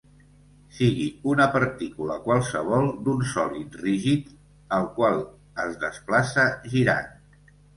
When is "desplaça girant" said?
5.85-7.13